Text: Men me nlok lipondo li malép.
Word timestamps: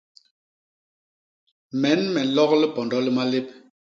Men 1.81 1.99
me 2.13 2.21
nlok 2.27 2.51
lipondo 2.61 2.97
li 3.05 3.11
malép. 3.19 3.45